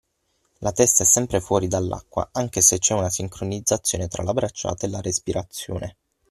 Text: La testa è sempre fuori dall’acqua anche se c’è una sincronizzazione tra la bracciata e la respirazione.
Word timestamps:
La 0.61 0.71
testa 0.71 1.03
è 1.03 1.05
sempre 1.05 1.39
fuori 1.39 1.67
dall’acqua 1.67 2.29
anche 2.31 2.61
se 2.61 2.79
c’è 2.79 2.95
una 2.95 3.11
sincronizzazione 3.11 4.07
tra 4.07 4.23
la 4.23 4.33
bracciata 4.33 4.87
e 4.87 4.89
la 4.89 4.99
respirazione. 4.99 5.97